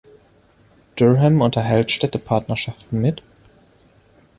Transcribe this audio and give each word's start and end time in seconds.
Durham 0.95 1.41
unterhält 1.41 1.91
Städtepartnerschaften 1.91 3.01
mit 3.01 3.21